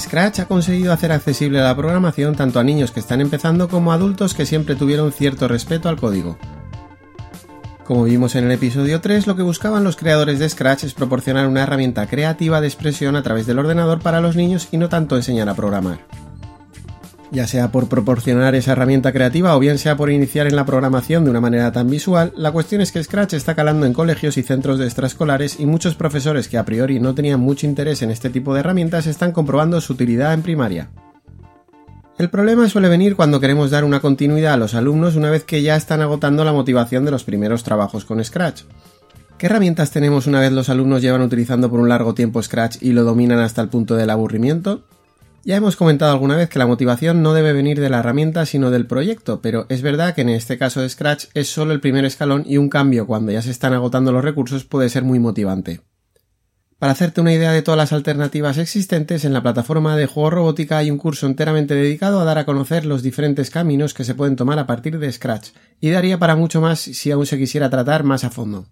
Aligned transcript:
Scratch 0.00 0.40
ha 0.40 0.46
conseguido 0.46 0.92
hacer 0.92 1.12
accesible 1.12 1.60
la 1.60 1.76
programación 1.76 2.34
tanto 2.34 2.58
a 2.58 2.64
niños 2.64 2.90
que 2.90 3.00
están 3.00 3.20
empezando 3.20 3.68
como 3.68 3.92
a 3.92 3.96
adultos 3.96 4.34
que 4.34 4.46
siempre 4.46 4.74
tuvieron 4.74 5.12
cierto 5.12 5.46
respeto 5.46 5.88
al 5.88 6.00
código. 6.00 6.38
Como 7.84 8.04
vimos 8.04 8.34
en 8.34 8.44
el 8.44 8.52
episodio 8.52 9.00
3, 9.00 9.26
lo 9.26 9.36
que 9.36 9.42
buscaban 9.42 9.84
los 9.84 9.96
creadores 9.96 10.38
de 10.38 10.48
Scratch 10.48 10.84
es 10.84 10.94
proporcionar 10.94 11.46
una 11.46 11.64
herramienta 11.64 12.06
creativa 12.06 12.60
de 12.60 12.68
expresión 12.68 13.14
a 13.14 13.22
través 13.22 13.46
del 13.46 13.58
ordenador 13.58 14.00
para 14.00 14.20
los 14.20 14.36
niños 14.36 14.68
y 14.70 14.78
no 14.78 14.88
tanto 14.88 15.16
enseñar 15.16 15.48
a 15.48 15.54
programar 15.54 16.19
ya 17.30 17.46
sea 17.46 17.70
por 17.70 17.88
proporcionar 17.88 18.54
esa 18.54 18.72
herramienta 18.72 19.12
creativa 19.12 19.56
o 19.56 19.60
bien 19.60 19.78
sea 19.78 19.96
por 19.96 20.10
iniciar 20.10 20.46
en 20.46 20.56
la 20.56 20.66
programación 20.66 21.24
de 21.24 21.30
una 21.30 21.40
manera 21.40 21.72
tan 21.72 21.88
visual, 21.88 22.32
la 22.36 22.52
cuestión 22.52 22.80
es 22.80 22.92
que 22.92 23.02
Scratch 23.02 23.34
está 23.34 23.54
calando 23.54 23.86
en 23.86 23.92
colegios 23.92 24.36
y 24.36 24.42
centros 24.42 24.78
de 24.78 24.86
extraescolares 24.86 25.60
y 25.60 25.66
muchos 25.66 25.94
profesores 25.94 26.48
que 26.48 26.58
a 26.58 26.64
priori 26.64 26.98
no 27.00 27.14
tenían 27.14 27.40
mucho 27.40 27.66
interés 27.66 28.02
en 28.02 28.10
este 28.10 28.30
tipo 28.30 28.54
de 28.54 28.60
herramientas 28.60 29.06
están 29.06 29.32
comprobando 29.32 29.80
su 29.80 29.92
utilidad 29.92 30.34
en 30.34 30.42
primaria. 30.42 30.90
El 32.18 32.28
problema 32.28 32.68
suele 32.68 32.88
venir 32.88 33.16
cuando 33.16 33.40
queremos 33.40 33.70
dar 33.70 33.84
una 33.84 34.00
continuidad 34.00 34.54
a 34.54 34.58
los 34.58 34.74
alumnos 34.74 35.16
una 35.16 35.30
vez 35.30 35.44
que 35.44 35.62
ya 35.62 35.76
están 35.76 36.02
agotando 36.02 36.44
la 36.44 36.52
motivación 36.52 37.04
de 37.04 37.10
los 37.10 37.24
primeros 37.24 37.62
trabajos 37.62 38.04
con 38.04 38.22
Scratch. 38.22 38.64
¿Qué 39.38 39.46
herramientas 39.46 39.90
tenemos 39.90 40.26
una 40.26 40.40
vez 40.40 40.52
los 40.52 40.68
alumnos 40.68 41.00
llevan 41.00 41.22
utilizando 41.22 41.70
por 41.70 41.80
un 41.80 41.88
largo 41.88 42.12
tiempo 42.12 42.42
Scratch 42.42 42.76
y 42.82 42.92
lo 42.92 43.04
dominan 43.04 43.38
hasta 43.38 43.62
el 43.62 43.70
punto 43.70 43.96
del 43.96 44.10
aburrimiento? 44.10 44.82
Ya 45.42 45.56
hemos 45.56 45.76
comentado 45.76 46.12
alguna 46.12 46.36
vez 46.36 46.50
que 46.50 46.58
la 46.58 46.66
motivación 46.66 47.22
no 47.22 47.32
debe 47.32 47.54
venir 47.54 47.80
de 47.80 47.88
la 47.88 48.00
herramienta 48.00 48.44
sino 48.44 48.70
del 48.70 48.86
proyecto, 48.86 49.40
pero 49.40 49.64
es 49.70 49.80
verdad 49.80 50.14
que 50.14 50.20
en 50.20 50.28
este 50.28 50.58
caso 50.58 50.82
de 50.82 50.88
Scratch 50.88 51.26
es 51.32 51.48
solo 51.48 51.72
el 51.72 51.80
primer 51.80 52.04
escalón 52.04 52.44
y 52.46 52.58
un 52.58 52.68
cambio 52.68 53.06
cuando 53.06 53.32
ya 53.32 53.40
se 53.40 53.50
están 53.50 53.72
agotando 53.72 54.12
los 54.12 54.22
recursos 54.22 54.64
puede 54.64 54.90
ser 54.90 55.02
muy 55.02 55.18
motivante. 55.18 55.80
Para 56.78 56.92
hacerte 56.92 57.22
una 57.22 57.32
idea 57.32 57.52
de 57.52 57.62
todas 57.62 57.78
las 57.78 57.92
alternativas 57.92 58.58
existentes, 58.58 59.24
en 59.24 59.32
la 59.32 59.42
plataforma 59.42 59.96
de 59.96 60.06
Juego 60.06 60.30
Robótica 60.30 60.78
hay 60.78 60.90
un 60.90 60.98
curso 60.98 61.26
enteramente 61.26 61.74
dedicado 61.74 62.20
a 62.20 62.24
dar 62.24 62.38
a 62.38 62.46
conocer 62.46 62.84
los 62.84 63.02
diferentes 63.02 63.50
caminos 63.50 63.92
que 63.94 64.04
se 64.04 64.14
pueden 64.14 64.36
tomar 64.36 64.58
a 64.58 64.66
partir 64.66 64.98
de 64.98 65.12
Scratch, 65.12 65.50
y 65.78 65.90
daría 65.90 66.18
para 66.18 66.36
mucho 66.36 66.60
más 66.60 66.80
si 66.80 67.10
aún 67.10 67.26
se 67.26 67.38
quisiera 67.38 67.70
tratar 67.70 68.04
más 68.04 68.24
a 68.24 68.30
fondo. 68.30 68.66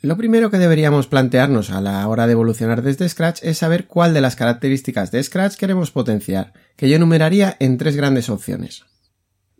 Lo 0.00 0.16
primero 0.16 0.48
que 0.48 0.58
deberíamos 0.58 1.08
plantearnos 1.08 1.70
a 1.70 1.80
la 1.80 2.06
hora 2.06 2.26
de 2.26 2.32
evolucionar 2.32 2.82
desde 2.82 3.08
Scratch 3.08 3.40
es 3.42 3.58
saber 3.58 3.88
cuál 3.88 4.14
de 4.14 4.20
las 4.20 4.36
características 4.36 5.10
de 5.10 5.20
Scratch 5.20 5.56
queremos 5.56 5.90
potenciar, 5.90 6.52
que 6.76 6.88
yo 6.88 6.94
enumeraría 6.94 7.56
en 7.58 7.78
tres 7.78 7.96
grandes 7.96 8.30
opciones. 8.30 8.84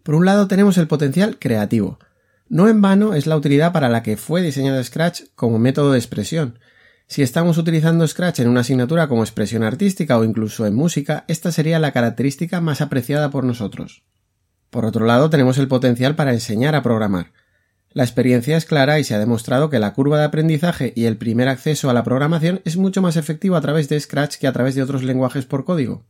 Por 0.05 0.15
un 0.15 0.25
lado 0.25 0.47
tenemos 0.47 0.79
el 0.79 0.87
potencial 0.87 1.41
creativo. 1.41 1.99
No 2.49 2.69
en 2.69 2.81
vano 2.81 3.15
es 3.15 3.27
la 3.27 3.37
utilidad 3.37 3.73
para 3.73 3.89
la 3.89 4.05
que 4.05 4.17
fue 4.17 4.41
diseñado 4.41 4.83
Scratch 4.85 5.23
como 5.35 5.59
método 5.59 5.91
de 5.91 5.99
expresión. 5.99 6.61
Si 7.09 7.23
estamos 7.23 7.59
utilizando 7.59 8.07
Scratch 8.07 8.39
en 8.39 8.49
una 8.49 8.61
asignatura 8.61 9.09
como 9.09 9.25
expresión 9.25 9.65
artística 9.65 10.17
o 10.19 10.23
incluso 10.23 10.67
en 10.67 10.75
música, 10.75 11.25
esta 11.27 11.51
sería 11.51 11.81
la 11.81 11.91
característica 11.91 12.61
más 12.61 12.81
apreciada 12.81 13.31
por 13.31 13.43
nosotros. 13.43 14.05
Por 14.71 14.85
otro 14.85 15.05
lado, 15.05 15.31
tenemos 15.31 15.59
el 15.59 15.67
potencial 15.67 16.15
para 16.15 16.33
enseñar 16.33 16.77
a 16.77 16.83
programar. 16.83 17.33
La 17.99 18.05
experiencia 18.05 18.57
es 18.57 18.65
clara 18.65 19.01
y 19.01 19.03
se 19.03 19.17
ha 19.17 19.19
demostrado 19.19 19.71
que 19.71 19.81
la 19.81 19.93
curva 19.93 20.21
de 20.21 20.25
aprendizaje 20.25 20.93
y 20.95 21.07
el 21.07 21.17
primer 21.17 21.49
acceso 21.49 21.91
a 21.91 21.93
la 21.93 22.05
programación 22.05 22.61
es 22.65 22.77
mucho 22.77 23.03
más 23.03 23.17
efectivo 23.17 23.57
a 23.57 23.61
través 23.61 23.89
de 23.89 23.99
Scratch 23.99 24.37
que 24.37 24.47
a 24.47 24.53
través 24.53 24.77
de 24.77 24.85
otros 24.85 25.03
lenguajes 25.03 25.47
por 25.47 25.65
código. 25.65 26.05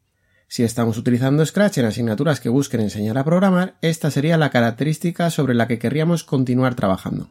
Si 0.48 0.64
estamos 0.64 0.98
utilizando 0.98 1.46
Scratch 1.46 1.78
en 1.78 1.86
asignaturas 1.86 2.40
que 2.40 2.50
busquen 2.50 2.82
enseñar 2.82 3.16
a 3.16 3.24
programar, 3.24 3.78
esta 3.80 4.10
sería 4.10 4.36
la 4.36 4.50
característica 4.50 5.30
sobre 5.30 5.54
la 5.54 5.66
que 5.66 5.78
querríamos 5.78 6.24
continuar 6.24 6.74
trabajando. 6.74 7.30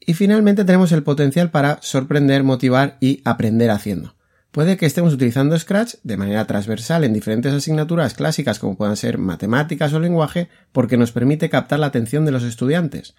Y 0.00 0.14
finalmente 0.14 0.64
tenemos 0.64 0.90
el 0.90 1.04
potencial 1.04 1.52
para 1.52 1.78
sorprender, 1.80 2.42
motivar 2.42 2.98
y 3.00 3.22
aprender 3.24 3.70
haciendo. 3.70 4.16
Puede 4.50 4.76
que 4.76 4.86
estemos 4.86 5.12
utilizando 5.12 5.56
Scratch 5.56 5.98
de 6.02 6.16
manera 6.16 6.48
transversal 6.48 7.04
en 7.04 7.12
diferentes 7.12 7.54
asignaturas 7.54 8.14
clásicas 8.14 8.58
como 8.58 8.76
puedan 8.76 8.96
ser 8.96 9.18
matemáticas 9.18 9.92
o 9.92 10.00
lenguaje 10.00 10.48
porque 10.72 10.96
nos 10.96 11.12
permite 11.12 11.48
captar 11.48 11.78
la 11.78 11.86
atención 11.86 12.24
de 12.24 12.32
los 12.32 12.42
estudiantes, 12.42 13.14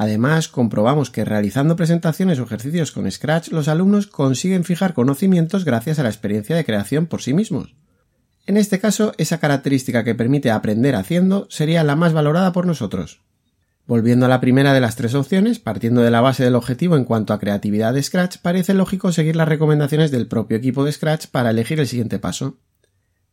Además, 0.00 0.46
comprobamos 0.46 1.10
que 1.10 1.24
realizando 1.24 1.74
presentaciones 1.74 2.38
o 2.38 2.44
ejercicios 2.44 2.92
con 2.92 3.10
Scratch 3.10 3.48
los 3.48 3.66
alumnos 3.66 4.06
consiguen 4.06 4.62
fijar 4.62 4.94
conocimientos 4.94 5.64
gracias 5.64 5.98
a 5.98 6.04
la 6.04 6.08
experiencia 6.08 6.54
de 6.54 6.64
creación 6.64 7.06
por 7.08 7.20
sí 7.20 7.34
mismos. 7.34 7.74
En 8.46 8.56
este 8.58 8.78
caso, 8.78 9.12
esa 9.18 9.40
característica 9.40 10.04
que 10.04 10.14
permite 10.14 10.52
aprender 10.52 10.94
haciendo 10.94 11.48
sería 11.50 11.82
la 11.82 11.96
más 11.96 12.12
valorada 12.12 12.52
por 12.52 12.64
nosotros. 12.64 13.22
Volviendo 13.88 14.26
a 14.26 14.28
la 14.28 14.40
primera 14.40 14.72
de 14.72 14.80
las 14.80 14.94
tres 14.94 15.16
opciones, 15.16 15.58
partiendo 15.58 16.00
de 16.00 16.12
la 16.12 16.20
base 16.20 16.44
del 16.44 16.54
objetivo 16.54 16.96
en 16.96 17.02
cuanto 17.02 17.32
a 17.32 17.40
creatividad 17.40 17.92
de 17.92 18.04
Scratch, 18.04 18.36
parece 18.40 18.74
lógico 18.74 19.10
seguir 19.10 19.34
las 19.34 19.48
recomendaciones 19.48 20.12
del 20.12 20.28
propio 20.28 20.58
equipo 20.58 20.84
de 20.84 20.92
Scratch 20.92 21.26
para 21.26 21.50
elegir 21.50 21.80
el 21.80 21.88
siguiente 21.88 22.20
paso. 22.20 22.56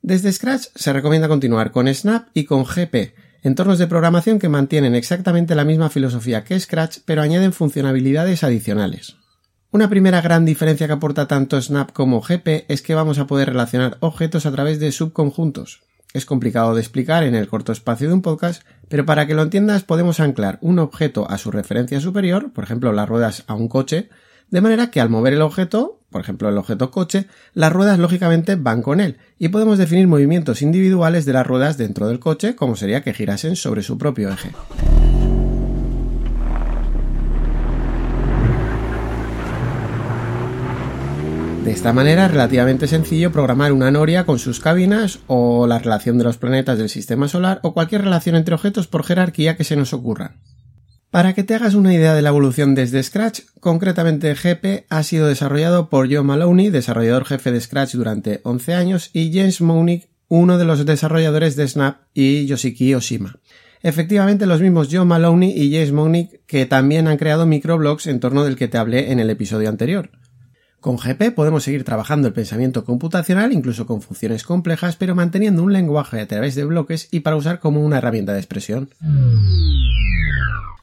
Desde 0.01 0.33
Scratch 0.33 0.69
se 0.73 0.93
recomienda 0.93 1.27
continuar 1.27 1.71
con 1.71 1.93
Snap 1.93 2.29
y 2.33 2.45
con 2.45 2.63
GP, 2.63 3.13
entornos 3.45 3.77
de 3.77 3.85
programación 3.85 4.39
que 4.39 4.49
mantienen 4.49 4.95
exactamente 4.95 5.53
la 5.53 5.65
misma 5.65 5.91
filosofía 5.91 6.43
que 6.43 6.59
Scratch, 6.59 6.97
pero 7.05 7.21
añaden 7.21 7.53
funcionalidades 7.53 8.43
adicionales. 8.43 9.17
Una 9.69 9.87
primera 9.87 10.19
gran 10.19 10.45
diferencia 10.45 10.87
que 10.87 10.93
aporta 10.93 11.27
tanto 11.27 11.61
Snap 11.61 11.91
como 11.91 12.21
GP 12.21 12.65
es 12.69 12.81
que 12.81 12.95
vamos 12.95 13.19
a 13.19 13.27
poder 13.27 13.49
relacionar 13.49 13.97
objetos 13.99 14.47
a 14.47 14.51
través 14.51 14.79
de 14.79 14.91
subconjuntos. 14.91 15.83
Es 16.15 16.25
complicado 16.25 16.73
de 16.73 16.81
explicar 16.81 17.21
en 17.21 17.35
el 17.35 17.47
corto 17.47 17.71
espacio 17.71 18.07
de 18.07 18.15
un 18.15 18.23
podcast, 18.23 18.63
pero 18.89 19.05
para 19.05 19.27
que 19.27 19.35
lo 19.35 19.43
entiendas 19.43 19.83
podemos 19.83 20.19
anclar 20.19 20.57
un 20.61 20.79
objeto 20.79 21.29
a 21.29 21.37
su 21.37 21.51
referencia 21.51 22.01
superior, 22.01 22.51
por 22.51 22.63
ejemplo 22.63 22.93
las 22.93 23.07
ruedas 23.07 23.43
a 23.45 23.53
un 23.53 23.67
coche, 23.67 24.09
de 24.49 24.61
manera 24.61 24.91
que 24.91 25.01
al 25.01 25.09
mover 25.09 25.33
el 25.33 25.41
objeto, 25.41 26.01
por 26.09 26.21
ejemplo 26.21 26.49
el 26.49 26.57
objeto 26.57 26.91
coche, 26.91 27.27
las 27.53 27.73
ruedas 27.73 27.99
lógicamente 27.99 28.55
van 28.55 28.81
con 28.81 28.99
él, 28.99 29.17
y 29.37 29.49
podemos 29.49 29.77
definir 29.77 30.07
movimientos 30.07 30.61
individuales 30.61 31.25
de 31.25 31.33
las 31.33 31.47
ruedas 31.47 31.77
dentro 31.77 32.07
del 32.07 32.19
coche, 32.19 32.55
como 32.55 32.75
sería 32.75 33.03
que 33.03 33.13
girasen 33.13 33.55
sobre 33.55 33.83
su 33.83 33.97
propio 33.97 34.29
eje. 34.29 34.51
De 41.65 41.71
esta 41.71 41.93
manera 41.93 42.27
es 42.27 42.31
relativamente 42.31 42.85
sencillo 42.85 43.31
programar 43.31 43.73
una 43.73 43.89
noria 43.89 44.27
con 44.27 44.37
sus 44.37 44.59
cabinas 44.59 45.17
o 45.25 45.65
la 45.65 45.79
relación 45.79 46.19
de 46.19 46.23
los 46.23 46.37
planetas 46.37 46.77
del 46.77 46.89
sistema 46.89 47.27
solar 47.27 47.59
o 47.63 47.73
cualquier 47.73 48.03
relación 48.03 48.35
entre 48.35 48.53
objetos 48.53 48.85
por 48.85 49.03
jerarquía 49.03 49.57
que 49.57 49.63
se 49.63 49.75
nos 49.75 49.91
ocurra. 49.91 50.35
Para 51.15 51.33
que 51.33 51.45
te 51.45 51.55
hagas 51.55 51.75
una 51.75 51.93
idea 51.93 52.13
de 52.13 52.21
la 52.21 52.27
evolución 52.27 52.75
desde 52.75 53.01
Scratch, 53.01 53.43
concretamente 53.61 54.35
GP 54.35 54.85
ha 54.89 55.01
sido 55.01 55.27
desarrollado 55.27 55.89
por 55.89 56.13
Joe 56.13 56.23
Maloney, 56.23 56.69
desarrollador 56.69 57.23
jefe 57.23 57.53
de 57.53 57.61
Scratch 57.61 57.93
durante 57.93 58.41
11 58.43 58.73
años, 58.73 59.11
y 59.13 59.31
James 59.33 59.61
Monick, 59.61 60.09
uno 60.27 60.57
de 60.57 60.65
los 60.65 60.85
desarrolladores 60.85 61.55
de 61.55 61.69
Snap, 61.69 61.99
y 62.13 62.47
Yoshiki 62.47 62.95
Oshima. 62.95 63.39
Efectivamente, 63.81 64.45
los 64.45 64.59
mismos 64.59 64.89
Joe 64.91 65.05
Maloney 65.05 65.53
y 65.55 65.71
James 65.71 65.93
Monick 65.93 66.45
que 66.47 66.65
también 66.65 67.07
han 67.07 67.15
creado 67.15 67.45
microblogs 67.45 68.07
en 68.07 68.19
torno 68.19 68.43
del 68.43 68.57
que 68.57 68.67
te 68.67 68.77
hablé 68.77 69.13
en 69.13 69.21
el 69.21 69.29
episodio 69.29 69.69
anterior. 69.69 70.09
Con 70.81 70.97
GP 70.97 71.33
podemos 71.33 71.63
seguir 71.63 71.85
trabajando 71.85 72.27
el 72.27 72.33
pensamiento 72.33 72.83
computacional, 72.83 73.53
incluso 73.53 73.87
con 73.87 74.01
funciones 74.01 74.43
complejas, 74.43 74.97
pero 74.97 75.15
manteniendo 75.15 75.63
un 75.63 75.71
lenguaje 75.71 76.19
a 76.19 76.27
través 76.27 76.55
de 76.55 76.65
bloques 76.65 77.07
y 77.09 77.21
para 77.21 77.37
usar 77.37 77.61
como 77.61 77.85
una 77.85 77.99
herramienta 77.99 78.33
de 78.33 78.39
expresión. 78.39 78.89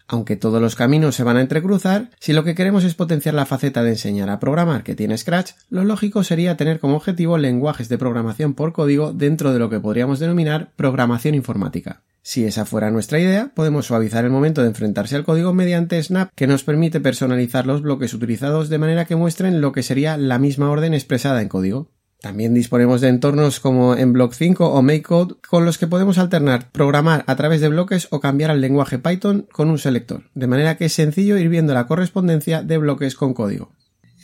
Aunque 0.09 0.37
todos 0.37 0.61
los 0.61 0.77
caminos 0.77 1.15
se 1.15 1.25
van 1.25 1.37
a 1.37 1.41
entrecruzar, 1.41 2.11
si 2.21 2.33
lo 2.33 2.45
que 2.45 2.55
queremos 2.55 2.85
es 2.85 2.95
potenciar 2.95 3.35
la 3.35 3.47
faceta 3.47 3.83
de 3.83 3.91
enseñar 3.91 4.31
a 4.31 4.41
programar 4.41 4.83
que 4.83 4.95
tiene 4.95 5.17
Scratch, 5.17 5.53
lo 5.71 5.85
lógico 5.85 6.25
sería 6.25 6.57
tener 6.57 6.81
como 6.81 6.97
objetivo 6.97 7.39
lenguajes 7.39 7.89
de 7.89 7.99
programación 7.99 8.55
por 8.55 8.73
código 8.73 9.13
dentro 9.13 9.53
de 9.53 9.59
lo 9.59 9.71
que 9.71 9.81
podríamos 9.81 10.19
denominar 10.19 10.73
programación 10.77 11.35
informática. 11.35 12.03
Si 12.25 12.45
esa 12.45 12.65
fuera 12.65 12.93
nuestra 12.93 13.19
idea, 13.19 13.51
podemos 13.53 13.87
suavizar 13.87 14.25
el 14.25 14.31
momento 14.31 14.63
de 14.63 14.69
enfrentarse 14.69 15.17
al 15.17 15.25
código 15.25 15.53
mediante 15.53 16.01
Snap, 16.01 16.31
que 16.37 16.47
nos 16.47 16.63
permite 16.63 17.01
personalizar 17.01 17.67
los 17.67 17.83
bloques 17.83 18.15
utilizados 18.15 18.69
de 18.69 18.79
manera 18.79 19.07
que 19.07 19.17
muestren 19.17 19.61
lo 19.61 19.73
que 19.73 19.83
sería 19.83 20.17
la 20.17 20.39
misma 20.39 20.71
orden 20.71 20.95
expresada 20.95 21.43
en 21.43 21.49
código. 21.49 21.91
También 22.23 22.55
disponemos 22.55 23.01
de 23.01 23.09
entornos 23.09 23.59
como 23.59 23.97
en 23.97 24.13
Block 24.13 24.33
5 24.33 24.69
o 24.69 24.81
MakeCode 24.81 25.35
con 25.49 25.65
los 25.65 25.77
que 25.77 25.89
podemos 25.89 26.19
alternar 26.19 26.71
programar 26.71 27.25
a 27.27 27.35
través 27.35 27.61
de 27.61 27.69
bloques 27.69 28.07
o 28.13 28.21
cambiar 28.21 28.53
al 28.53 28.61
lenguaje 28.61 29.01
Python 29.01 29.49
con 29.51 29.69
un 29.71 29.79
selector, 29.79 30.23
de 30.33 30.47
manera 30.47 30.77
que 30.77 30.85
es 30.85 30.93
sencillo 30.93 31.37
ir 31.37 31.49
viendo 31.49 31.75
la 31.75 31.89
correspondencia 31.89 32.63
de 32.63 32.79
bloques 32.79 33.17
con 33.17 33.35
código. 33.35 33.73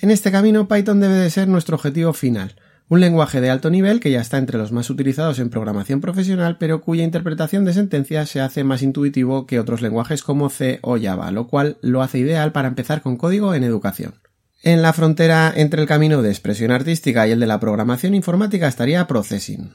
En 0.01 0.13
este 0.13 0.31
camino 0.31 0.69
Python 0.69 1.01
debe 1.01 1.17
de 1.17 1.29
ser 1.29 1.49
nuestro 1.49 1.75
objetivo 1.75 2.13
final, 2.13 2.55
un 2.89 3.01
lenguaje 3.01 3.41
de 3.41 3.51
alto 3.51 3.69
nivel 3.69 3.99
que 3.99 4.13
ya 4.13 4.21
está 4.21 4.39
entre 4.39 4.59
los 4.59 4.71
más 4.71 4.91
utilizados 4.91 5.41
en 5.41 5.51
programación 5.51 6.01
profesional, 6.01 6.57
pero 6.57 6.83
cuya 6.83 7.03
interpretación 7.03 7.65
de 7.65 7.73
sentencias 7.73 8.29
se 8.29 8.41
hace 8.41 8.63
más 8.63 8.83
intuitivo 8.83 9.45
que 9.45 9.59
otros 9.59 9.83
lenguajes 9.83 10.23
como 10.23 10.51
C 10.51 10.79
o 10.83 11.01
Java, 11.01 11.33
lo 11.33 11.49
cual 11.49 11.79
lo 11.83 12.01
hace 12.01 12.21
ideal 12.21 12.53
para 12.53 12.69
empezar 12.69 13.03
con 13.03 13.17
código 13.17 13.55
en 13.55 13.65
educación. 13.65 14.15
En 14.63 14.83
la 14.83 14.93
frontera 14.93 15.53
entre 15.55 15.81
el 15.81 15.87
camino 15.87 16.21
de 16.21 16.31
expresión 16.31 16.73
artística 16.73 17.29
y 17.29 17.31
el 17.31 17.39
de 17.39 17.47
la 17.47 17.61
programación 17.61 18.13
informática 18.15 18.67
estaría 18.67 19.07
Processing. 19.07 19.73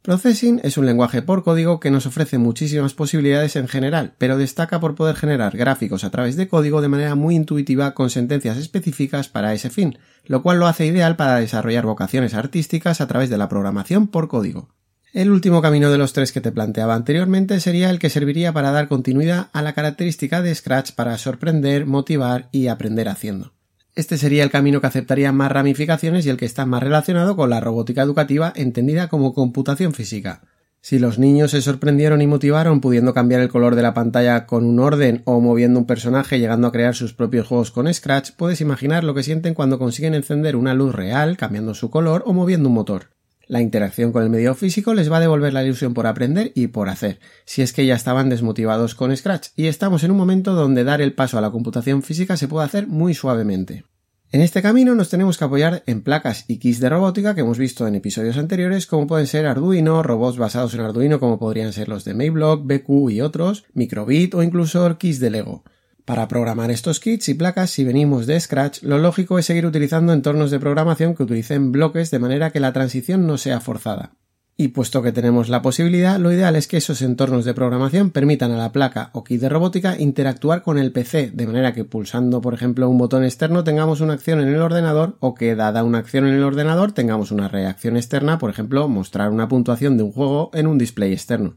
Processing 0.00 0.58
es 0.64 0.78
un 0.78 0.86
lenguaje 0.86 1.20
por 1.20 1.44
código 1.44 1.80
que 1.80 1.90
nos 1.90 2.06
ofrece 2.06 2.38
muchísimas 2.38 2.94
posibilidades 2.94 3.56
en 3.56 3.68
general, 3.68 4.14
pero 4.16 4.38
destaca 4.38 4.80
por 4.80 4.94
poder 4.94 5.16
generar 5.16 5.54
gráficos 5.54 6.02
a 6.02 6.10
través 6.10 6.36
de 6.36 6.48
código 6.48 6.80
de 6.80 6.88
manera 6.88 7.14
muy 7.14 7.36
intuitiva 7.36 7.92
con 7.92 8.08
sentencias 8.08 8.56
específicas 8.56 9.28
para 9.28 9.52
ese 9.52 9.68
fin, 9.68 9.98
lo 10.24 10.42
cual 10.42 10.58
lo 10.58 10.66
hace 10.66 10.86
ideal 10.86 11.14
para 11.14 11.36
desarrollar 11.36 11.84
vocaciones 11.84 12.32
artísticas 12.32 13.02
a 13.02 13.08
través 13.08 13.28
de 13.28 13.36
la 13.36 13.50
programación 13.50 14.08
por 14.08 14.28
código. 14.28 14.70
El 15.12 15.30
último 15.30 15.60
camino 15.60 15.90
de 15.90 15.98
los 15.98 16.14
tres 16.14 16.32
que 16.32 16.40
te 16.40 16.52
planteaba 16.52 16.94
anteriormente 16.94 17.60
sería 17.60 17.90
el 17.90 17.98
que 17.98 18.08
serviría 18.08 18.54
para 18.54 18.70
dar 18.70 18.88
continuidad 18.88 19.50
a 19.52 19.60
la 19.60 19.74
característica 19.74 20.40
de 20.40 20.54
Scratch 20.54 20.92
para 20.92 21.18
sorprender, 21.18 21.84
motivar 21.84 22.48
y 22.50 22.68
aprender 22.68 23.10
haciendo. 23.10 23.52
Este 23.94 24.16
sería 24.16 24.42
el 24.42 24.50
camino 24.50 24.80
que 24.80 24.86
aceptaría 24.86 25.32
más 25.32 25.52
ramificaciones 25.52 26.24
y 26.24 26.30
el 26.30 26.38
que 26.38 26.46
está 26.46 26.64
más 26.64 26.82
relacionado 26.82 27.36
con 27.36 27.50
la 27.50 27.60
robótica 27.60 28.00
educativa 28.00 28.50
entendida 28.56 29.08
como 29.08 29.34
computación 29.34 29.92
física. 29.92 30.40
Si 30.80 30.98
los 30.98 31.18
niños 31.18 31.50
se 31.50 31.60
sorprendieron 31.60 32.22
y 32.22 32.26
motivaron 32.26 32.80
pudiendo 32.80 33.12
cambiar 33.12 33.42
el 33.42 33.50
color 33.50 33.76
de 33.76 33.82
la 33.82 33.92
pantalla 33.92 34.46
con 34.46 34.64
un 34.64 34.80
orden 34.80 35.20
o 35.26 35.40
moviendo 35.40 35.78
un 35.78 35.86
personaje 35.86 36.38
llegando 36.38 36.66
a 36.66 36.72
crear 36.72 36.94
sus 36.94 37.12
propios 37.12 37.46
juegos 37.46 37.70
con 37.70 37.92
Scratch, 37.92 38.30
puedes 38.32 38.62
imaginar 38.62 39.04
lo 39.04 39.14
que 39.14 39.22
sienten 39.22 39.52
cuando 39.52 39.78
consiguen 39.78 40.14
encender 40.14 40.56
una 40.56 40.72
luz 40.72 40.94
real 40.94 41.36
cambiando 41.36 41.74
su 41.74 41.90
color 41.90 42.24
o 42.26 42.32
moviendo 42.32 42.70
un 42.70 42.74
motor. 42.74 43.10
La 43.52 43.60
interacción 43.60 44.12
con 44.12 44.22
el 44.22 44.30
medio 44.30 44.54
físico 44.54 44.94
les 44.94 45.12
va 45.12 45.18
a 45.18 45.20
devolver 45.20 45.52
la 45.52 45.62
ilusión 45.62 45.92
por 45.92 46.06
aprender 46.06 46.52
y 46.54 46.68
por 46.68 46.88
hacer, 46.88 47.20
si 47.44 47.60
es 47.60 47.74
que 47.74 47.84
ya 47.84 47.94
estaban 47.94 48.30
desmotivados 48.30 48.94
con 48.94 49.14
Scratch, 49.14 49.48
y 49.56 49.66
estamos 49.66 50.04
en 50.04 50.10
un 50.10 50.16
momento 50.16 50.54
donde 50.54 50.84
dar 50.84 51.02
el 51.02 51.12
paso 51.12 51.36
a 51.36 51.42
la 51.42 51.50
computación 51.50 52.02
física 52.02 52.38
se 52.38 52.48
puede 52.48 52.64
hacer 52.64 52.86
muy 52.86 53.12
suavemente. 53.12 53.84
En 54.30 54.40
este 54.40 54.62
camino 54.62 54.94
nos 54.94 55.10
tenemos 55.10 55.36
que 55.36 55.44
apoyar 55.44 55.82
en 55.84 56.00
placas 56.00 56.46
y 56.48 56.60
kits 56.60 56.80
de 56.80 56.88
robótica 56.88 57.34
que 57.34 57.42
hemos 57.42 57.58
visto 57.58 57.86
en 57.86 57.94
episodios 57.94 58.38
anteriores, 58.38 58.86
como 58.86 59.06
pueden 59.06 59.26
ser 59.26 59.44
Arduino, 59.44 60.02
robots 60.02 60.38
basados 60.38 60.72
en 60.72 60.80
Arduino 60.80 61.20
como 61.20 61.38
podrían 61.38 61.74
ser 61.74 61.90
los 61.90 62.06
de 62.06 62.14
Mayblock, 62.14 62.64
BQ 62.64 63.10
y 63.10 63.20
otros, 63.20 63.66
Microbit 63.74 64.34
o 64.34 64.42
incluso 64.42 64.96
kits 64.96 65.20
de 65.20 65.28
Lego. 65.28 65.62
Para 66.04 66.26
programar 66.26 66.72
estos 66.72 66.98
kits 66.98 67.28
y 67.28 67.34
placas, 67.34 67.70
si 67.70 67.84
venimos 67.84 68.26
de 68.26 68.40
Scratch, 68.40 68.82
lo 68.82 68.98
lógico 68.98 69.38
es 69.38 69.46
seguir 69.46 69.66
utilizando 69.66 70.12
entornos 70.12 70.50
de 70.50 70.58
programación 70.58 71.14
que 71.14 71.22
utilicen 71.22 71.70
bloques 71.70 72.10
de 72.10 72.18
manera 72.18 72.50
que 72.50 72.58
la 72.58 72.72
transición 72.72 73.26
no 73.26 73.38
sea 73.38 73.60
forzada. 73.60 74.16
Y 74.56 74.68
puesto 74.68 75.00
que 75.00 75.12
tenemos 75.12 75.48
la 75.48 75.62
posibilidad, 75.62 76.18
lo 76.18 76.32
ideal 76.32 76.56
es 76.56 76.66
que 76.66 76.76
esos 76.76 77.02
entornos 77.02 77.44
de 77.44 77.54
programación 77.54 78.10
permitan 78.10 78.50
a 78.50 78.58
la 78.58 78.72
placa 78.72 79.10
o 79.12 79.24
kit 79.24 79.40
de 79.40 79.48
robótica 79.48 79.96
interactuar 79.98 80.62
con 80.62 80.76
el 80.76 80.92
PC, 80.92 81.30
de 81.32 81.46
manera 81.46 81.72
que 81.72 81.84
pulsando, 81.84 82.40
por 82.40 82.52
ejemplo, 82.52 82.88
un 82.88 82.98
botón 82.98 83.24
externo 83.24 83.64
tengamos 83.64 84.00
una 84.00 84.12
acción 84.12 84.40
en 84.40 84.48
el 84.48 84.60
ordenador 84.60 85.16
o 85.20 85.34
que 85.34 85.54
dada 85.54 85.84
una 85.84 85.98
acción 85.98 86.26
en 86.26 86.34
el 86.34 86.42
ordenador 86.42 86.92
tengamos 86.92 87.30
una 87.30 87.48
reacción 87.48 87.96
externa, 87.96 88.38
por 88.38 88.50
ejemplo, 88.50 88.88
mostrar 88.88 89.30
una 89.30 89.48
puntuación 89.48 89.96
de 89.96 90.02
un 90.02 90.12
juego 90.12 90.50
en 90.52 90.66
un 90.66 90.78
display 90.78 91.12
externo. 91.12 91.56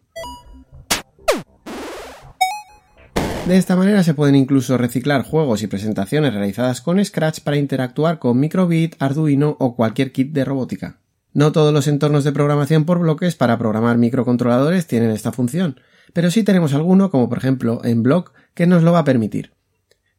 De 3.48 3.58
esta 3.58 3.76
manera 3.76 4.02
se 4.02 4.16
pueden 4.16 4.34
incluso 4.34 4.76
reciclar 4.76 5.22
juegos 5.22 5.62
y 5.62 5.68
presentaciones 5.68 6.34
realizadas 6.34 6.82
con 6.82 7.04
Scratch 7.04 7.42
para 7.42 7.58
interactuar 7.58 8.18
con 8.18 8.40
Microbit, 8.40 8.96
Arduino 8.98 9.56
o 9.60 9.76
cualquier 9.76 10.12
kit 10.12 10.34
de 10.34 10.44
robótica. 10.44 10.98
No 11.32 11.52
todos 11.52 11.72
los 11.72 11.88
entornos 11.88 12.24
de 12.24 12.32
programación 12.32 12.86
por 12.86 12.98
bloques 12.98 13.36
para 13.36 13.60
programar 13.60 14.00
microcontroladores 14.00 14.88
tienen 14.88 15.12
esta 15.12 15.32
función, 15.32 15.80
pero 16.12 16.32
sí 16.32 16.44
tenemos 16.44 16.74
alguno, 16.74 17.12
como 17.12 17.30
por 17.30 17.38
ejemplo 17.38 17.82
en 17.84 18.02
Block, 18.02 18.34
que 18.56 18.66
nos 18.66 18.82
lo 18.82 18.94
va 18.94 19.00
a 19.00 19.04
permitir. 19.04 19.52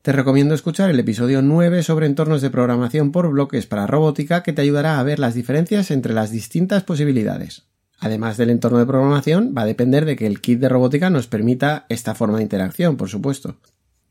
Te 0.02 0.12
recomiendo 0.12 0.54
escuchar 0.54 0.88
el 0.90 1.00
episodio 1.00 1.42
9 1.42 1.82
sobre 1.82 2.06
entornos 2.06 2.42
de 2.42 2.50
programación 2.50 3.10
por 3.10 3.28
bloques 3.28 3.66
para 3.66 3.88
robótica 3.88 4.44
que 4.44 4.52
te 4.52 4.62
ayudará 4.62 5.00
a 5.00 5.02
ver 5.02 5.18
las 5.18 5.34
diferencias 5.34 5.90
entre 5.90 6.14
las 6.14 6.30
distintas 6.30 6.84
posibilidades. 6.84 7.66
Además 7.98 8.36
del 8.36 8.50
entorno 8.50 8.78
de 8.78 8.86
programación, 8.86 9.54
va 9.56 9.62
a 9.62 9.66
depender 9.66 10.04
de 10.04 10.16
que 10.16 10.26
el 10.26 10.40
kit 10.40 10.60
de 10.60 10.68
robótica 10.68 11.10
nos 11.10 11.26
permita 11.26 11.86
esta 11.88 12.14
forma 12.14 12.38
de 12.38 12.44
interacción, 12.44 12.96
por 12.96 13.08
supuesto. 13.08 13.56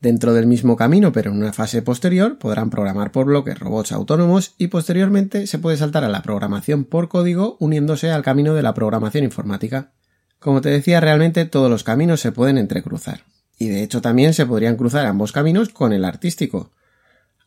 Dentro 0.00 0.34
del 0.34 0.46
mismo 0.46 0.76
camino, 0.76 1.12
pero 1.12 1.30
en 1.30 1.38
una 1.38 1.52
fase 1.52 1.80
posterior, 1.82 2.38
podrán 2.38 2.68
programar 2.68 3.12
por 3.12 3.26
bloques 3.26 3.58
robots 3.58 3.92
autónomos 3.92 4.54
y 4.58 4.66
posteriormente 4.66 5.46
se 5.46 5.58
puede 5.58 5.78
saltar 5.78 6.04
a 6.04 6.08
la 6.08 6.22
programación 6.22 6.84
por 6.84 7.08
código 7.08 7.56
uniéndose 7.60 8.10
al 8.10 8.22
camino 8.22 8.54
de 8.54 8.62
la 8.62 8.74
programación 8.74 9.24
informática. 9.24 9.92
Como 10.38 10.60
te 10.60 10.68
decía, 10.68 11.00
realmente 11.00 11.46
todos 11.46 11.70
los 11.70 11.82
caminos 11.82 12.20
se 12.20 12.32
pueden 12.32 12.58
entrecruzar. 12.58 13.24
Y 13.58 13.68
de 13.68 13.82
hecho 13.82 14.02
también 14.02 14.34
se 14.34 14.44
podrían 14.44 14.76
cruzar 14.76 15.06
ambos 15.06 15.32
caminos 15.32 15.70
con 15.70 15.94
el 15.94 16.04
artístico. 16.04 16.72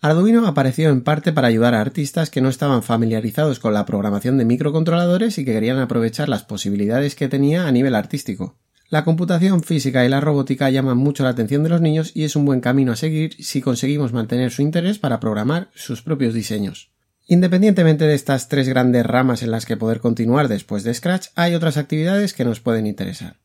Arduino 0.02 0.48
apareció 0.48 0.90
en 0.92 1.02
parte 1.02 1.34
para 1.34 1.50
ayudar 1.50 1.76
a 1.76 1.82
artistas 1.82 2.30
que 2.30 2.40
no 2.40 2.48
estaban 2.48 2.84
familiarizados 2.84 3.60
con 3.60 3.74
la 3.74 3.86
programación 3.86 4.38
de 4.38 4.46
microcontroladores 4.46 5.38
y 5.38 5.44
que 5.44 5.52
querían 5.52 5.78
aprovechar 5.80 6.30
las 6.30 6.44
posibilidades 6.44 7.16
que 7.16 7.28
tenía 7.28 7.68
a 7.68 7.72
nivel 7.74 7.96
artístico. 7.96 8.56
La 8.90 9.04
computación 9.04 9.62
física 9.62 10.06
y 10.06 10.10
la 10.10 10.22
robótica 10.22 10.70
llaman 10.70 10.98
mucho 10.98 11.24
la 11.24 11.30
atención 11.32 11.64
de 11.64 11.70
los 11.70 11.82
niños 11.82 12.12
y 12.16 12.24
es 12.24 12.38
un 12.38 12.46
buen 12.46 12.62
camino 12.62 12.94
a 12.94 12.96
seguir 12.96 13.36
si 13.44 13.62
conseguimos 13.62 14.14
mantener 14.14 14.52
su 14.52 14.62
interés 14.62 15.00
para 15.00 15.20
programar 15.20 15.70
sus 15.76 16.02
propios 16.02 16.34
diseños. 16.34 16.92
Independientemente 17.28 18.06
de 18.06 18.16
estas 18.16 18.48
tres 18.48 18.70
grandes 18.70 19.06
ramas 19.06 19.44
en 19.44 19.52
las 19.52 19.66
que 19.66 19.76
poder 19.76 20.00
continuar 20.00 20.48
después 20.48 20.86
de 20.86 20.94
Scratch, 20.94 21.28
hay 21.36 21.56
otras 21.56 21.76
actividades 21.76 22.34
que 22.34 22.46
nos 22.46 22.62
pueden 22.62 22.88
interesar. 22.88 23.36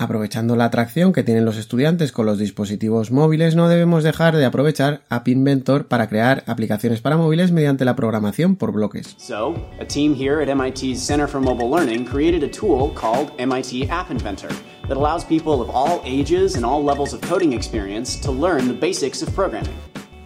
Aprovechando 0.00 0.56
la 0.56 0.64
atracción 0.64 1.12
que 1.12 1.22
tienen 1.22 1.44
los 1.44 1.58
estudiantes 1.58 2.10
con 2.10 2.24
los 2.24 2.38
dispositivos 2.38 3.10
móviles, 3.10 3.54
no 3.54 3.68
debemos 3.68 4.02
dejar 4.02 4.34
de 4.34 4.46
aprovechar 4.46 5.02
App 5.10 5.28
Inventor 5.28 5.88
para 5.88 6.08
crear 6.08 6.42
aplicaciones 6.46 7.02
para 7.02 7.18
móviles 7.18 7.52
mediante 7.52 7.84
la 7.84 7.96
programación 7.96 8.56
por 8.56 8.72
bloques. 8.72 9.14
So, 9.18 9.54
a 9.78 9.84
team 9.84 10.14
here 10.14 10.40
at 10.40 10.48
MIT's 10.48 11.02
Center 11.02 11.28
for 11.28 11.42
Mobile 11.42 11.68
Learning 11.68 12.06
created 12.06 12.42
a 12.42 12.48
tool 12.48 12.94
called 12.94 13.30
MIT 13.38 13.90
App 13.90 14.10
Inventor 14.10 14.48
that 14.88 14.96
allows 14.96 15.22
people 15.22 15.60
of 15.60 15.68
all 15.68 16.00
ages 16.06 16.56
and 16.56 16.64
all 16.64 16.82
levels 16.82 17.12
of 17.12 17.20
coding 17.20 17.52
experience 17.52 18.18
to 18.20 18.30
learn 18.30 18.68
the 18.68 18.72
basics 18.72 19.20
of 19.20 19.28
programming. 19.34 19.76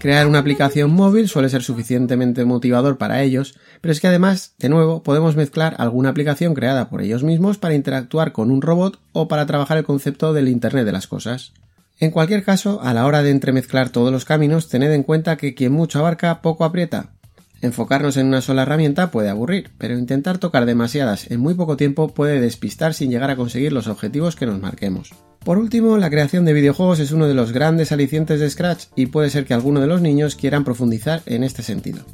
Crear 0.05 0.27
una 0.27 0.41
aplicación 0.41 0.91
móvil 0.91 1.31
suele 1.31 1.49
ser 1.49 1.63
suficientemente 1.63 2.45
motivador 2.45 2.99
para 2.99 3.23
ellos, 3.23 3.55
pero 3.81 3.91
es 3.91 4.03
que 4.03 4.09
además, 4.09 4.53
de 4.59 4.69
nuevo, 4.69 5.03
podemos 5.03 5.35
mezclar 5.35 5.77
alguna 5.79 6.11
aplicación 6.11 6.53
creada 6.53 6.91
por 6.91 7.01
ellos 7.01 7.23
mismos 7.23 7.57
para 7.57 7.73
interactuar 7.73 8.33
con 8.33 8.51
un 8.51 8.61
robot 8.61 9.01
o 9.13 9.29
para 9.29 9.47
trabajar 9.47 9.79
el 9.79 9.85
concepto 9.85 10.35
del 10.35 10.49
Internet 10.49 10.85
de 10.85 10.93
las 10.93 11.07
cosas. 11.07 11.55
En 11.99 12.11
cualquier 12.11 12.45
caso, 12.45 12.83
a 12.83 12.93
la 12.93 13.07
hora 13.07 13.23
de 13.23 13.31
entremezclar 13.31 13.89
todos 13.89 14.13
los 14.13 14.27
caminos, 14.27 14.69
tened 14.69 14.93
en 14.93 15.05
cuenta 15.05 15.39
que 15.39 15.55
quien 15.55 15.73
mucho 15.73 16.01
abarca, 16.01 16.43
poco 16.43 16.67
aprieta. 16.67 17.14
Enfocarnos 17.65 18.19
en 18.19 18.27
una 18.27 18.43
sola 18.43 18.61
herramienta 18.61 19.11
puede 19.11 19.31
aburrir, 19.31 19.71
pero 19.79 19.97
intentar 19.97 20.37
tocar 20.37 20.67
demasiadas 20.67 21.31
en 21.31 21.41
muy 21.41 21.55
poco 21.55 21.79
tiempo 21.79 22.09
puede 22.09 22.39
despistar 22.39 22.93
sin 22.93 23.11
llegar 23.11 23.31
a 23.31 23.37
conseguir 23.37 23.73
los 23.73 23.87
objetivos 23.87 24.37
que 24.37 24.45
nos 24.45 24.61
marquemos. 24.61 25.15
Por 25.43 25.57
último, 25.57 25.97
la 25.97 26.11
creación 26.11 26.45
de 26.45 26.53
videojuegos 26.53 27.01
es 27.01 27.11
uno 27.11 27.27
de 27.27 27.33
los 27.33 27.53
grandes 27.53 27.91
alicientes 27.91 28.39
de 28.39 28.51
Scratch 28.51 28.89
y 28.97 29.07
puede 29.07 29.31
ser 29.31 29.47
que 29.47 29.55
alguno 29.55 29.81
de 29.81 29.87
los 29.87 30.03
niños 30.03 30.37
quieran 30.37 30.63
profundizar 30.63 31.23
en 31.25 31.43
este 31.43 31.63
sentido. 31.63 32.05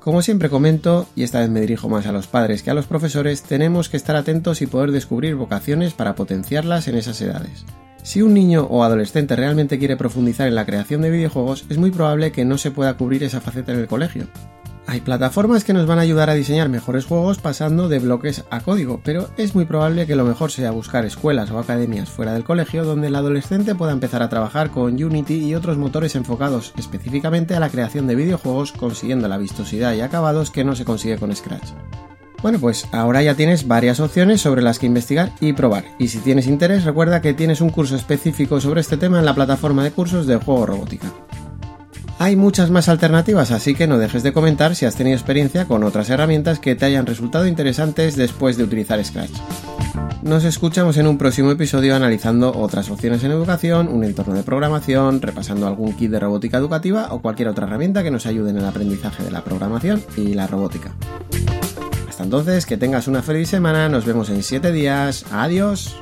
Como 0.00 0.22
siempre 0.22 0.50
comento, 0.50 1.06
y 1.14 1.22
esta 1.22 1.38
vez 1.38 1.50
me 1.50 1.60
dirijo 1.60 1.88
más 1.88 2.06
a 2.06 2.12
los 2.12 2.26
padres 2.26 2.64
que 2.64 2.72
a 2.72 2.74
los 2.74 2.86
profesores, 2.86 3.44
tenemos 3.44 3.88
que 3.88 3.98
estar 3.98 4.16
atentos 4.16 4.60
y 4.60 4.66
poder 4.66 4.90
descubrir 4.90 5.36
vocaciones 5.36 5.94
para 5.94 6.16
potenciarlas 6.16 6.88
en 6.88 6.96
esas 6.96 7.20
edades. 7.20 7.64
Si 8.02 8.22
un 8.22 8.34
niño 8.34 8.66
o 8.68 8.82
adolescente 8.82 9.36
realmente 9.36 9.78
quiere 9.78 9.96
profundizar 9.96 10.48
en 10.48 10.56
la 10.56 10.66
creación 10.66 11.00
de 11.02 11.10
videojuegos, 11.10 11.64
es 11.68 11.78
muy 11.78 11.92
probable 11.92 12.32
que 12.32 12.44
no 12.44 12.58
se 12.58 12.72
pueda 12.72 12.96
cubrir 12.96 13.22
esa 13.22 13.40
faceta 13.40 13.72
en 13.72 13.78
el 13.78 13.86
colegio. 13.86 14.26
Hay 14.88 15.00
plataformas 15.00 15.64
que 15.64 15.72
nos 15.72 15.86
van 15.86 15.98
a 15.98 16.02
ayudar 16.02 16.30
a 16.30 16.34
diseñar 16.34 16.68
mejores 16.68 17.06
juegos 17.06 17.38
pasando 17.38 17.88
de 17.88 17.98
bloques 17.98 18.44
a 18.50 18.60
código, 18.60 19.00
pero 19.02 19.28
es 19.36 19.56
muy 19.56 19.64
probable 19.64 20.06
que 20.06 20.14
lo 20.14 20.24
mejor 20.24 20.52
sea 20.52 20.70
buscar 20.70 21.04
escuelas 21.04 21.50
o 21.50 21.58
academias 21.58 22.08
fuera 22.08 22.34
del 22.34 22.44
colegio 22.44 22.84
donde 22.84 23.08
el 23.08 23.16
adolescente 23.16 23.74
pueda 23.74 23.90
empezar 23.90 24.22
a 24.22 24.28
trabajar 24.28 24.70
con 24.70 25.02
Unity 25.02 25.44
y 25.44 25.56
otros 25.56 25.76
motores 25.76 26.14
enfocados 26.14 26.72
específicamente 26.78 27.56
a 27.56 27.60
la 27.60 27.68
creación 27.68 28.06
de 28.06 28.14
videojuegos 28.14 28.70
consiguiendo 28.70 29.26
la 29.26 29.38
vistosidad 29.38 29.92
y 29.92 30.02
acabados 30.02 30.52
que 30.52 30.62
no 30.62 30.76
se 30.76 30.84
consigue 30.84 31.18
con 31.18 31.34
Scratch. 31.34 31.70
Bueno, 32.40 32.60
pues 32.60 32.86
ahora 32.92 33.24
ya 33.24 33.34
tienes 33.34 33.66
varias 33.66 33.98
opciones 33.98 34.40
sobre 34.40 34.62
las 34.62 34.78
que 34.78 34.86
investigar 34.86 35.32
y 35.40 35.52
probar. 35.52 35.84
Y 35.98 36.08
si 36.08 36.18
tienes 36.18 36.46
interés, 36.46 36.84
recuerda 36.84 37.20
que 37.20 37.34
tienes 37.34 37.60
un 37.60 37.70
curso 37.70 37.96
específico 37.96 38.60
sobre 38.60 38.82
este 38.82 38.96
tema 38.96 39.18
en 39.18 39.24
la 39.24 39.34
plataforma 39.34 39.82
de 39.82 39.90
cursos 39.90 40.28
de 40.28 40.36
Juego 40.36 40.66
Robótica. 40.66 41.12
Hay 42.18 42.34
muchas 42.34 42.70
más 42.70 42.88
alternativas, 42.88 43.50
así 43.50 43.74
que 43.74 43.86
no 43.86 43.98
dejes 43.98 44.22
de 44.22 44.32
comentar 44.32 44.74
si 44.74 44.86
has 44.86 44.96
tenido 44.96 45.16
experiencia 45.16 45.66
con 45.66 45.84
otras 45.84 46.08
herramientas 46.08 46.58
que 46.58 46.74
te 46.74 46.86
hayan 46.86 47.04
resultado 47.04 47.46
interesantes 47.46 48.16
después 48.16 48.56
de 48.56 48.64
utilizar 48.64 49.04
Scratch. 49.04 49.36
Nos 50.22 50.44
escuchamos 50.44 50.96
en 50.96 51.06
un 51.06 51.18
próximo 51.18 51.50
episodio 51.50 51.94
analizando 51.94 52.56
otras 52.56 52.90
opciones 52.90 53.22
en 53.22 53.32
educación, 53.32 53.88
un 53.88 54.02
entorno 54.02 54.34
de 54.34 54.42
programación, 54.42 55.20
repasando 55.20 55.66
algún 55.66 55.92
kit 55.92 56.10
de 56.10 56.18
robótica 56.18 56.56
educativa 56.56 57.08
o 57.10 57.20
cualquier 57.20 57.48
otra 57.48 57.66
herramienta 57.66 58.02
que 58.02 58.10
nos 58.10 58.24
ayude 58.24 58.50
en 58.50 58.56
el 58.56 58.64
aprendizaje 58.64 59.22
de 59.22 59.30
la 59.30 59.44
programación 59.44 60.02
y 60.16 60.32
la 60.32 60.46
robótica. 60.46 60.96
Hasta 62.08 62.24
entonces, 62.24 62.64
que 62.64 62.78
tengas 62.78 63.08
una 63.08 63.22
feliz 63.22 63.50
semana, 63.50 63.90
nos 63.90 64.06
vemos 64.06 64.30
en 64.30 64.42
7 64.42 64.72
días, 64.72 65.26
adiós. 65.30 65.96